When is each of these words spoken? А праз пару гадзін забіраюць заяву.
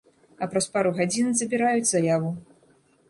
А 0.45 0.45
праз 0.53 0.67
пару 0.77 0.93
гадзін 0.99 1.29
забіраюць 1.41 1.91
заяву. 1.93 2.31